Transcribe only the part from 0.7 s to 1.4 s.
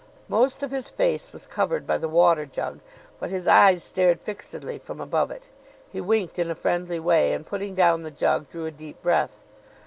his face